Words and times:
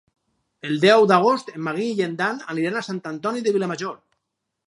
El 0.69 0.79
deu 0.85 1.03
d'agost 1.11 1.51
en 1.57 1.61
Magí 1.67 1.85
i 1.99 2.01
en 2.07 2.17
Dan 2.21 2.41
aniran 2.55 2.79
a 2.81 2.85
Sant 2.89 3.03
Antoni 3.13 3.47
de 3.49 3.57
Vilamajor. 3.59 3.95